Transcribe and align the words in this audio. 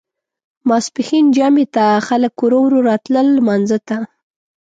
ماسپښین 0.67 1.25
جمعې 1.37 1.65
ته 1.75 1.85
خلک 2.07 2.33
ورو 2.41 2.59
ورو 2.63 2.79
راتلل 2.89 3.27
لمانځه 3.37 3.79
ته. 3.87 3.97